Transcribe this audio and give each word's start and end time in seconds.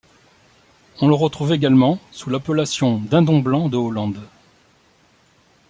On 0.99 1.07
le 1.07 1.13
retrouve 1.13 1.51
également 1.53 1.99
sous 2.09 2.31
l'appellation 2.31 2.97
dindon 2.97 3.37
blanc 3.37 3.69
de 3.69 3.77
Hollande. 3.77 4.27